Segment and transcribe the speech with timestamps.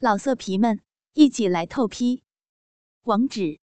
[0.00, 0.80] 老色皮们，
[1.14, 2.22] 一起来透批！
[3.02, 3.58] 网址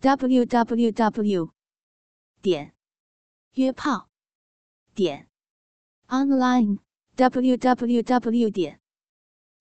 [0.00, 1.52] ：w w w
[2.40, 2.74] 点
[3.52, 4.08] 约炮
[4.94, 5.28] 点
[6.06, 6.78] online
[7.16, 8.80] w w w 点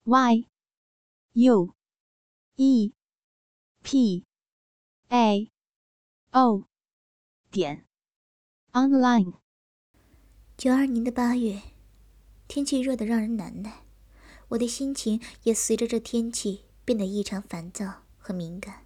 [0.05, 0.47] y
[1.33, 1.75] u
[2.55, 2.93] e
[3.83, 4.25] p
[5.09, 5.51] a
[6.31, 6.69] o
[7.51, 7.85] 点
[8.71, 9.33] online。
[10.55, 11.61] 九二年的八月，
[12.47, 13.86] 天气热得让人难耐。
[14.49, 18.85] 我的心情也随着这天气变得异常烦躁和敏感，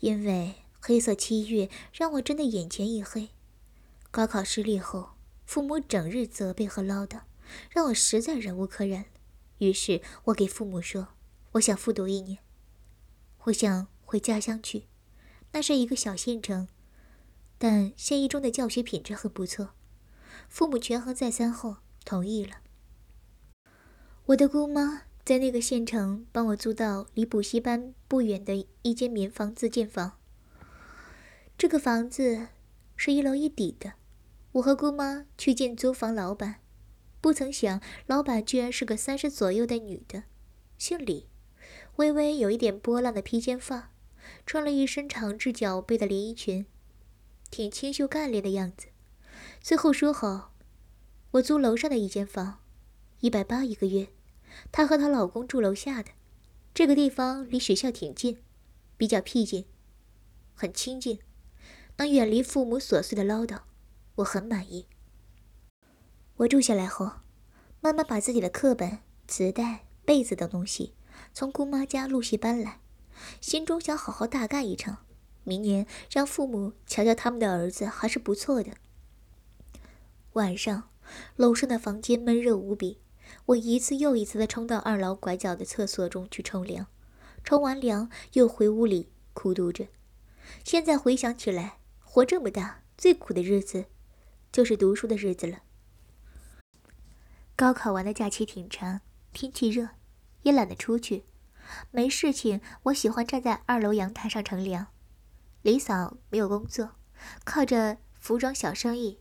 [0.00, 3.28] 因为黑色七月让我真的眼前一黑。
[4.10, 5.10] 高考失利后，
[5.44, 7.20] 父母整日责备和唠叨，
[7.70, 9.04] 让我实在忍无可忍。
[9.58, 11.08] 于是我给父母说
[11.52, 12.38] ：“我想复读一年，
[13.44, 14.86] 我想回家乡去。
[15.52, 16.68] 那是一个小县城，
[17.56, 19.70] 但县一中的教学品质很不错。”
[20.48, 22.56] 父母权衡再三后同意了。
[24.26, 30.18] 我的姑妈在那个县城帮我租到离补习班不远的一间民房自建房。
[31.56, 32.48] 这个房子
[32.96, 33.92] 是一楼一底的。
[34.50, 36.56] 我和姑妈去见租房老板，
[37.20, 40.24] 不曾想老板居然是个三十左右的女的，
[40.76, 41.28] 姓李，
[41.94, 43.92] 微微有一点波浪的披肩发，
[44.44, 46.66] 穿了一身长至脚背的连衣裙，
[47.48, 48.88] 挺清秀干练的样子。
[49.60, 50.52] 最后说好，
[51.30, 52.58] 我租楼上的一间房，
[53.20, 54.08] 一百八一个月。
[54.72, 56.10] 她和她老公住楼下的，
[56.74, 58.38] 这个地方离学校挺近，
[58.96, 59.64] 比较僻静，
[60.54, 61.18] 很清静，
[61.96, 63.60] 能远离父母琐碎的唠叨，
[64.16, 64.86] 我很满意。
[66.36, 67.10] 我住下来后，
[67.80, 70.94] 慢慢把自己的课本、磁带、被子等东西
[71.32, 72.80] 从姑妈家陆续搬来，
[73.40, 75.06] 心中想好好大干一场，
[75.44, 78.72] 明年让父母瞧瞧他们的儿子还是不错的。
[80.34, 80.90] 晚上，
[81.36, 82.98] 楼上的房间闷热无比。
[83.44, 86.86] 我一次又一次地冲到二楼拐角的厕所中去冲凉，
[87.44, 89.86] 冲完凉又回屋里苦读着。
[90.64, 93.86] 现在回想起来，活这么大最苦的日子，
[94.50, 95.62] 就是读书的日子了。
[97.54, 99.00] 高考完的假期挺长，
[99.32, 99.90] 天气热，
[100.42, 101.24] 也懒得出去。
[101.90, 104.86] 没事情，我喜欢站在二楼阳台上乘凉。
[105.62, 106.92] 李嫂没有工作，
[107.44, 109.18] 靠着服装小生意，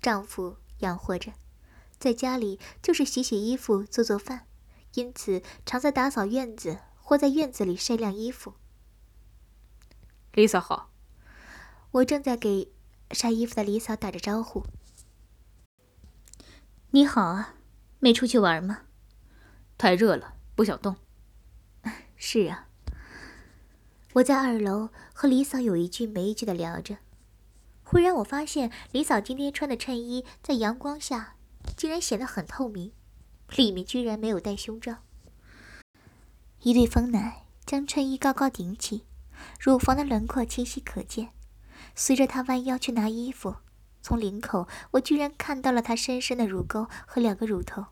[0.00, 1.32] 丈夫养活着。
[1.98, 4.46] 在家里就是洗洗衣服、做做饭，
[4.94, 8.54] 因此常在打扫院子或在院子里晒晾衣服。
[10.32, 10.90] 李嫂好，
[11.90, 12.70] 我正在给
[13.10, 14.64] 晒衣服的李嫂打着招呼。
[16.90, 17.54] 你好啊，
[17.98, 18.82] 没出去玩吗？
[19.76, 20.96] 太热了，不想动。
[22.16, 22.68] 是啊，
[24.12, 26.98] 我在二楼和李嫂有一句没一句的聊着，
[27.82, 31.34] 忽然我发现李嫂今天穿的衬衣在阳光下。
[31.76, 32.92] 竟然显得很透明，
[33.56, 34.96] 里面居然没有戴胸罩。
[36.60, 39.06] 一对丰奶将衬衣高高顶起，
[39.60, 41.30] 乳房的轮廓清晰可见。
[41.94, 43.56] 随着她弯腰去拿衣服，
[44.02, 47.86] 从领口我居然看到了她深深的乳沟和两个乳头。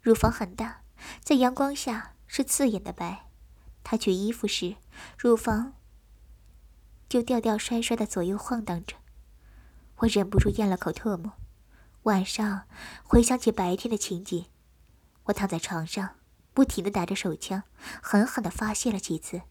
[0.00, 0.82] 乳房很大，
[1.22, 3.28] 在阳光下是刺眼的白。
[3.82, 4.76] 她取衣服时，
[5.18, 5.74] 乳房
[7.08, 8.96] 就吊吊摔摔的左右晃荡着。
[9.96, 11.32] 我忍不住咽了口唾沫。
[12.04, 12.62] 晚上
[13.04, 14.46] 回想起白天的情景，
[15.26, 16.16] 我躺在床上，
[16.52, 17.62] 不停的打着手枪，
[18.02, 19.42] 狠狠的发泄了几次。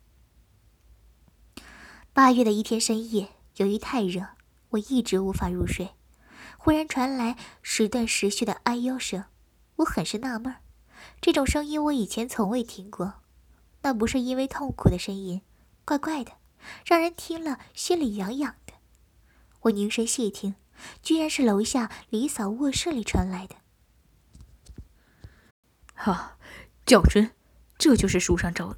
[2.12, 4.28] 八月的一天深夜，由于太热，
[4.72, 5.92] 我一直无法入睡。
[6.58, 9.24] 忽然传来时断时续的哎呦声，
[9.78, 10.54] 我很是纳闷，
[11.22, 13.22] 这种声音我以前从未听过。
[13.84, 15.42] 那不是因为痛苦的声音，
[15.86, 16.34] 怪怪的，
[16.86, 18.74] 让人听了心里痒痒的。
[19.62, 20.56] 我凝神细听。
[21.02, 23.56] 居然是楼下李嫂卧室里传来的。
[25.96, 26.38] 啊，
[26.86, 27.32] 赵春，
[27.78, 28.76] 这就是书上找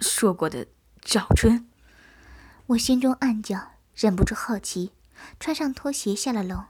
[0.00, 0.68] 说过的
[1.00, 1.68] 赵春。
[2.66, 4.92] 我心中暗叫，忍不住好奇，
[5.40, 6.64] 穿上拖鞋下了楼。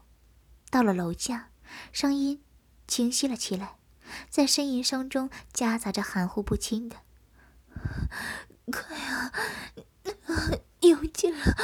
[0.70, 1.50] 到了楼下，
[1.92, 2.42] 声音
[2.88, 3.76] 清晰了起来，
[4.28, 6.96] 在呻吟声中夹杂着含糊不清的
[8.72, 9.32] ：“快啊，
[10.80, 11.56] 有劲儿！”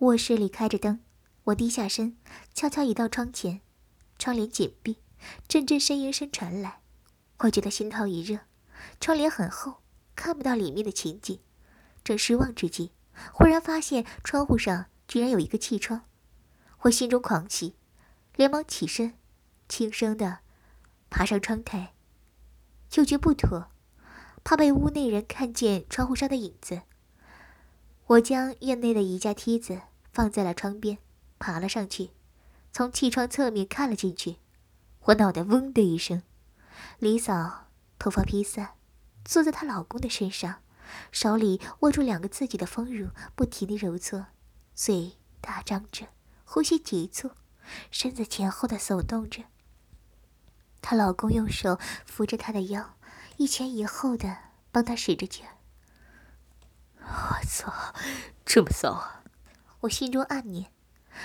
[0.00, 0.98] 卧室里开着灯，
[1.44, 2.16] 我低下身，
[2.54, 3.60] 悄悄移到窗前，
[4.18, 4.96] 窗帘紧闭，
[5.46, 6.80] 阵阵呻吟声传来，
[7.40, 8.38] 我觉得心头一热。
[8.98, 9.82] 窗帘很厚，
[10.16, 11.38] 看不到里面的情景。
[12.02, 12.92] 正失望之际，
[13.30, 16.06] 忽然发现窗户上居然有一个气窗，
[16.80, 17.74] 我心中狂喜，
[18.36, 19.12] 连忙起身，
[19.68, 20.38] 轻声的
[21.10, 21.92] 爬上窗台，
[22.94, 23.70] 又觉不妥，
[24.42, 26.80] 怕被屋内人看见窗户上的影子，
[28.06, 29.82] 我将院内的一架梯子。
[30.20, 30.98] 放在了窗边，
[31.38, 32.10] 爬了上去，
[32.74, 34.36] 从气窗侧面看了进去。
[35.04, 36.22] 我脑袋嗡的一声。
[36.98, 37.68] 李嫂
[37.98, 38.74] 头发披散，
[39.24, 40.60] 坐在她老公的身上，
[41.10, 44.26] 手里握住两个自己的丰乳，不停地揉搓，
[44.74, 46.08] 嘴大张着，
[46.44, 47.30] 呼吸急促，
[47.90, 49.44] 身子前后的耸动着。
[50.82, 52.94] 她老公用手扶着她的腰，
[53.38, 54.36] 一前一后的
[54.70, 55.56] 帮她使着劲儿。
[56.98, 57.94] 我操，
[58.44, 59.19] 这么骚啊！
[59.80, 60.70] 我心中暗念，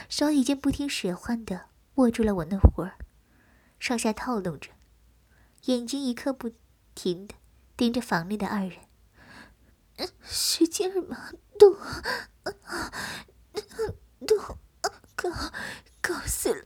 [0.08, 2.98] 手已经不听使唤的握住了我那会儿，
[3.80, 4.72] 上下套动着，
[5.66, 6.52] 眼睛一刻不
[6.94, 7.36] 停的
[7.76, 8.80] 盯着房内的二人。
[10.24, 11.74] 使劲儿嘛，都，
[14.26, 14.38] 都，
[15.16, 15.30] 搞，
[16.02, 16.66] 搞死了！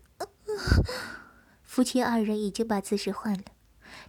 [1.63, 3.43] 夫妻二人已经把姿势换了，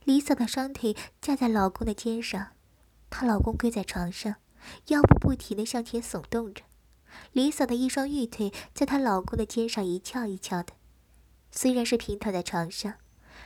[0.05, 2.53] 李嫂的双腿架在老公的肩上，
[3.11, 4.37] 她老公跪在床上，
[4.87, 6.63] 腰部不停的向前耸动着。
[7.33, 10.73] 李嫂的一双玉腿在她老公的肩上一翘一翘的，
[11.51, 12.95] 虽然是平躺在床上，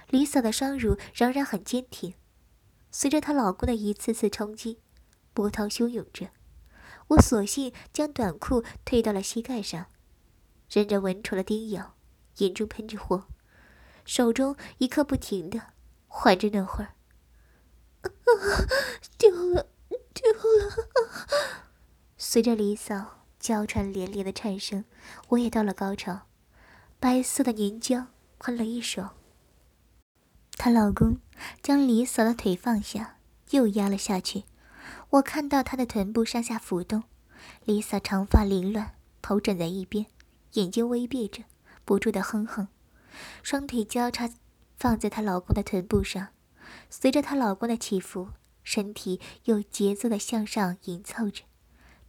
[0.08, 2.14] 李嫂的双乳仍然很坚挺。
[2.90, 4.80] 随着她老公的一次次冲击，
[5.32, 6.30] 波涛汹涌着。
[7.08, 9.86] 我索性将短裤退到了膝盖上，
[10.70, 11.94] 忍着蚊虫的叮咬，
[12.38, 13.26] 眼中喷着火，
[14.04, 15.60] 手中一刻不停的
[16.06, 16.94] 换着那会儿，
[19.18, 19.68] 丢了，
[20.14, 20.88] 丢了！
[22.16, 23.23] 随着李嫂。
[23.44, 24.86] 娇喘连连的颤声，
[25.28, 26.22] 我也到了高潮，
[26.98, 28.06] 白色的凝胶
[28.38, 29.10] 喷了一手。
[30.52, 31.18] 她老公
[31.60, 33.18] 将李嫂的腿放下，
[33.50, 34.44] 又压了下去。
[35.10, 37.02] 我看到她的臀部上下浮动，
[37.66, 40.06] 李嫂长发凌乱，头枕在一边，
[40.54, 41.42] 眼睛微闭着，
[41.84, 42.68] 不住的哼哼，
[43.42, 44.30] 双腿交叉
[44.78, 46.28] 放在她老公的臀部上，
[46.88, 48.30] 随着她老公的起伏，
[48.62, 51.42] 身体有节奏的向上迎凑着。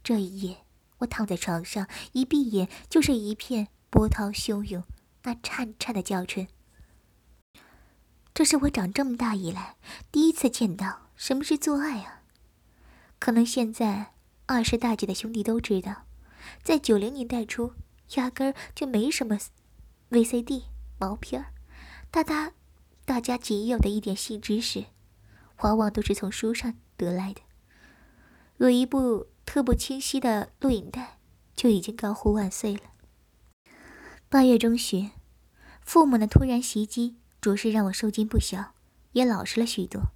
[0.02, 0.65] 这一夜。
[0.98, 4.82] 我躺在床上，一闭眼就是一片波涛汹涌，
[5.24, 6.46] 那颤颤的叫声。
[8.32, 9.76] 这是我长这么大以来
[10.10, 12.22] 第一次见到什么是做爱啊！
[13.18, 14.14] 可能现在
[14.46, 16.04] 二十大几的兄弟都知道，
[16.62, 17.72] 在九零年代初，
[18.14, 19.38] 压根儿就没什么
[20.10, 20.64] VCD
[20.98, 21.52] 毛片儿，
[22.10, 22.52] 大大
[23.04, 24.86] 大家仅有的一点性知识，
[25.62, 27.42] 往往都是从书上得来的。
[28.56, 29.26] 有一部。
[29.46, 31.18] 特不清晰的录影带
[31.54, 32.82] 就已经高呼万岁了。
[34.28, 35.12] 八月中旬，
[35.80, 38.74] 父母的突然袭击着实让我受惊不小，
[39.12, 40.12] 也老实了许多。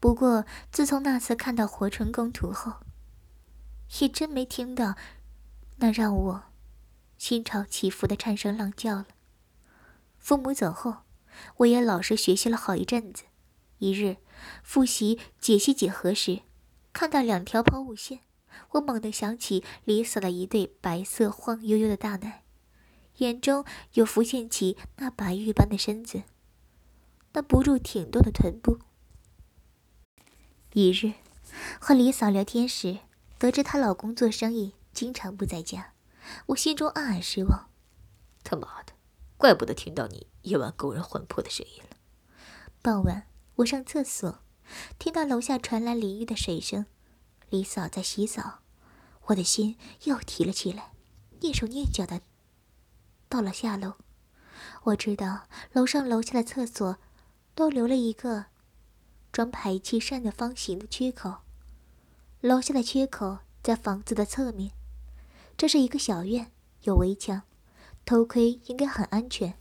[0.00, 2.74] 不过自从那次看到活春宫图后，
[4.00, 4.96] 也真没听到
[5.78, 6.42] 那让我
[7.18, 9.06] 心潮起伏的颤声浪叫了。
[10.18, 10.98] 父母走后，
[11.58, 13.24] 我也老实学习了好一阵子。
[13.78, 14.16] 一日
[14.62, 16.40] 复习解析几何时，
[16.92, 18.20] 看到两条抛物线。
[18.70, 22.44] 我猛地想起李嫂的一对白色晃悠悠的大奶，
[23.16, 23.64] 眼中
[23.94, 26.22] 又浮现起那白玉般的身子，
[27.32, 28.78] 那不住挺动的臀部。
[30.72, 31.14] 一日
[31.80, 32.98] 和李嫂聊天时，
[33.38, 35.94] 得知她老公做生意经常不在家，
[36.46, 37.70] 我心中暗暗失望。
[38.44, 38.92] 他妈的，
[39.36, 41.96] 怪不得听到你夜晚勾人魂魄的声音了。
[42.82, 43.26] 傍晚，
[43.56, 44.40] 我上厕所，
[44.98, 46.86] 听到楼下传来淋浴的水声。
[47.50, 48.58] 李嫂在洗澡，
[49.26, 50.92] 我的心又提了起来，
[51.40, 52.20] 蹑手蹑脚的
[53.28, 53.94] 到了下楼。
[54.84, 56.98] 我知道楼上楼下的厕所
[57.54, 58.46] 都留了一个
[59.32, 61.38] 装排气扇的方形的缺口，
[62.40, 64.72] 楼下的缺口在房子的侧面。
[65.56, 66.52] 这是一个小院，
[66.82, 67.42] 有围墙，
[68.04, 69.54] 头盔应该很安全。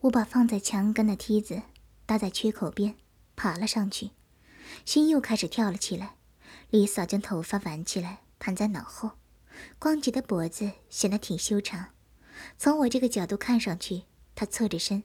[0.00, 1.62] 我把放在墙根的梯子
[2.06, 2.96] 搭在缺口边，
[3.36, 4.10] 爬了上去。
[4.84, 6.16] 心又开始跳了起来。
[6.70, 9.12] 李嫂将头发挽起来，盘在脑后，
[9.78, 11.90] 光洁的脖子显得挺修长。
[12.58, 14.02] 从我这个角度看上去，
[14.34, 15.04] 她侧着身，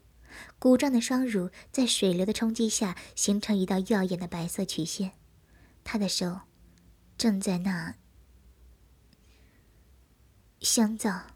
[0.58, 5.12] 鼓胀的双乳在水流的冲击下形成一道耀眼的白色曲线。
[5.84, 6.42] 她的手
[7.18, 7.96] 正在那
[10.62, 11.28] 香皂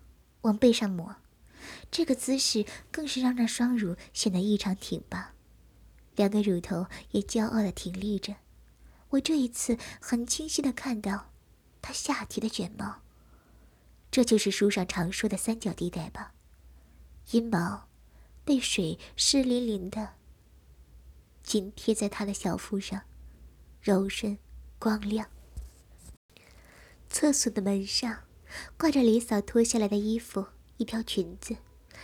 [0.41, 1.17] 往背上抹，
[1.91, 5.32] 这个姿势更是让那双乳显得异常挺拔。
[6.15, 8.35] 两个乳头也骄傲地挺立着，
[9.09, 11.31] 我这一次很清晰地看到
[11.81, 13.01] 他下体的卷毛，
[14.11, 16.33] 这就是书上常说的三角地带吧？
[17.31, 17.87] 阴毛
[18.43, 20.13] 被水湿淋淋的
[21.41, 23.01] 紧贴在他的小腹上，
[23.81, 24.37] 柔顺
[24.77, 25.29] 光亮。
[27.09, 28.23] 厕所的门上
[28.77, 31.57] 挂着李嫂脱下来的衣服，一条裙子，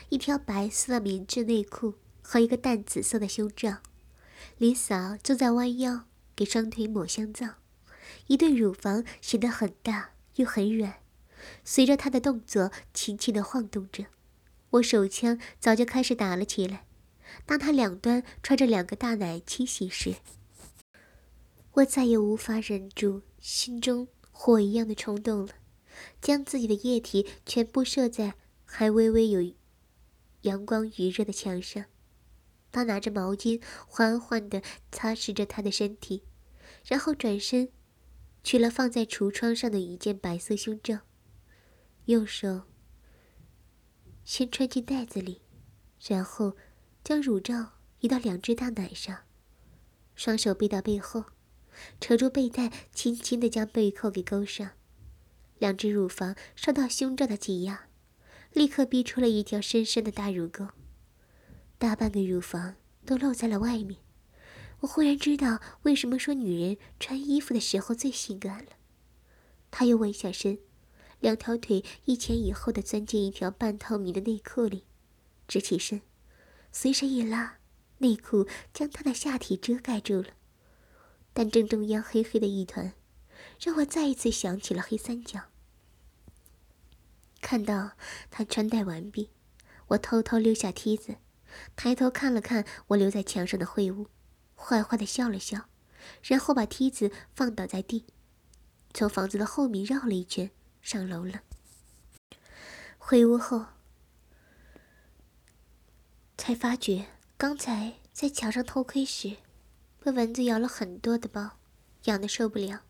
[0.09, 3.77] 一条白色的棉质内裤和一个淡紫色的胸罩。
[4.57, 6.05] 李嫂正在弯腰
[6.35, 7.55] 给双腿抹香皂，
[8.27, 10.95] 一对乳房显得很大又很软，
[11.63, 14.05] 随着她的动作轻轻的晃动着。
[14.71, 16.85] 我手枪早就开始打了起来，
[17.45, 20.15] 当她两端揣着两个大奶清洗时，
[21.73, 25.53] 我再也无法忍住心中火一样的冲动了，
[26.21, 29.53] 将自己的液体全部射在还微微有
[30.41, 31.85] 阳光余热的墙上。
[32.71, 34.61] 他拿着毛巾缓缓地
[34.91, 36.23] 擦拭着他的身体，
[36.85, 37.69] 然后转身
[38.43, 40.99] 取了放在橱窗上的一件白色胸罩，
[42.05, 42.63] 右手
[44.23, 45.41] 先穿进袋子里，
[46.07, 46.55] 然后
[47.03, 49.23] 将乳罩移到两只大奶上，
[50.15, 51.25] 双手背到背后，
[51.99, 54.71] 扯住背带，轻轻地将背扣给勾上，
[55.57, 57.87] 两只乳房受到胸罩的挤压，
[58.53, 60.67] 立刻逼出了一条深深的大乳沟。
[61.79, 64.01] 大半个乳房都露在了外面，
[64.81, 68.71] 我忽然知道为什么说女人穿衣服的时候最性感了。
[69.71, 70.59] 他又弯下身，
[71.21, 74.83] 两条腿一前一后的钻进一条半透明的内裤里，
[75.47, 76.01] 直起身，
[76.73, 77.59] 随身一拉，
[77.99, 80.31] 内裤将他的下体遮盖住了。
[81.31, 82.93] 但正中央黑黑的一团，
[83.61, 85.43] 让我再一次想起了黑三角。
[87.39, 87.91] 看到
[88.29, 89.29] 他穿戴完毕，
[89.87, 91.15] 我偷偷溜下梯子。
[91.75, 94.07] 抬头看了看我留在墙上的秽物，
[94.55, 95.65] 坏坏的笑了笑，
[96.23, 98.05] 然后把梯子放倒在地，
[98.93, 100.51] 从房子的后面绕了一圈
[100.81, 101.41] 上楼了。
[102.97, 103.65] 回屋后，
[106.37, 109.37] 才发觉刚才在墙上偷窥时，
[109.99, 111.57] 被蚊子咬了很多的包，
[112.03, 112.81] 痒的受不了，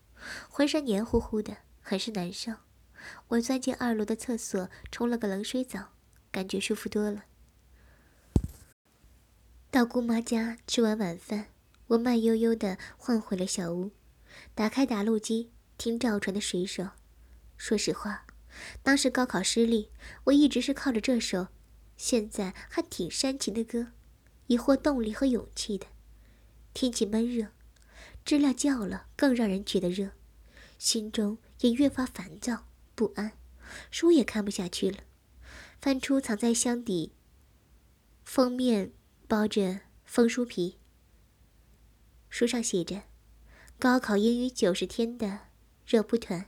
[0.48, 2.52] 浑身黏糊糊的，很是难受。
[3.28, 5.92] 我钻进二楼的厕所，冲了个冷水澡，
[6.30, 7.24] 感觉舒服多了。
[9.70, 11.46] 到姑妈家吃完晚饭，
[11.86, 13.92] 我慢悠悠地换回了小屋，
[14.52, 16.82] 打开打录机听赵传的《水手》。
[17.56, 18.26] 说实话，
[18.82, 19.92] 当时高考失利，
[20.24, 21.46] 我一直是靠着这首
[21.96, 23.92] 现在还挺煽情的歌，
[24.48, 25.86] 以获动力和勇气的。
[26.74, 27.46] 天气闷热，
[28.24, 30.10] 知了叫了更让人觉得热，
[30.78, 33.34] 心中也越发烦躁不安，
[33.92, 34.98] 书也看不下去了，
[35.80, 37.12] 翻出藏在箱底
[38.24, 38.90] 封面。
[39.30, 40.80] 包着封书皮，
[42.28, 43.04] 书上写着
[43.78, 45.42] “高考英语九十天”的
[45.86, 46.46] 热不团，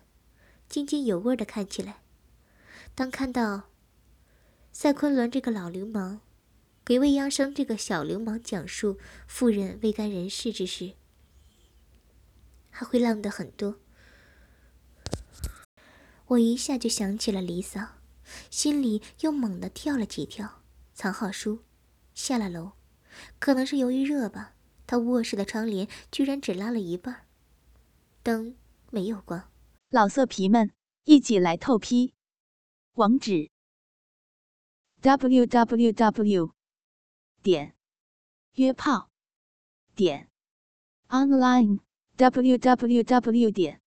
[0.68, 2.02] 津津有味的看起来。
[2.96, 3.70] 当看到
[4.72, 6.22] 赛昆仑这个老流氓
[6.84, 8.98] 给未央生这个小流氓讲述
[9.28, 10.94] 妇人未干人事之时，
[12.68, 13.78] 还会浪得很多。
[16.26, 18.00] 我一下就想起了李嫂，
[18.50, 21.60] 心里又猛地跳了几跳，藏好书。
[22.14, 22.72] 下了楼，
[23.38, 24.54] 可能是由于热吧，
[24.86, 27.26] 他卧室的窗帘居然只拉了一半，
[28.22, 28.56] 灯
[28.90, 29.48] 没有关。
[29.88, 30.72] 老色皮们，
[31.04, 32.14] 一起来透批！
[32.92, 33.50] 网址
[35.00, 36.52] ：w w w
[37.42, 37.74] 点
[38.54, 39.10] 约炮
[39.94, 40.30] 点
[41.08, 41.80] online
[42.16, 43.80] w w w 点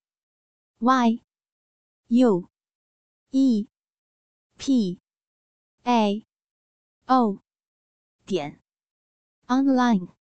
[0.79, 1.22] y
[2.08, 2.50] u
[3.29, 3.67] e
[4.58, 5.00] p
[5.84, 6.25] a
[7.05, 7.44] o。
[8.25, 8.60] 点
[9.48, 10.15] online。